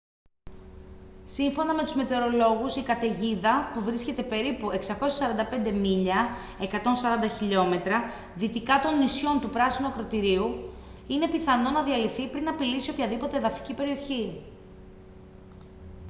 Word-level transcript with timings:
σύμφωνα 1.23 1.73
με 1.73 1.83
τους 1.83 1.93
μετεωρολόγους 1.93 2.75
η 2.75 2.81
καταιγίδα 2.83 3.71
που 3.73 3.83
βρίσκεται 3.83 4.23
περίπου 4.23 4.69
645 5.65 5.71
μίλια 5.73 6.29
140 6.59 6.71
χιλιόμετρα 7.37 8.03
δυτικά 8.35 8.79
των 8.79 8.97
νησιών 8.97 9.39
του 9.41 9.49
πράσινου 9.49 9.87
ακρωτηρίου 9.87 10.55
είναι 11.07 11.27
πιθανό 11.27 11.69
να 11.69 11.83
διαλυθεί 11.83 12.27
πριν 12.27 12.47
απειλήσει 12.47 12.91
οποιαδήποτε 12.91 13.37
εδαφική 13.37 13.73
περιοχή 13.73 14.41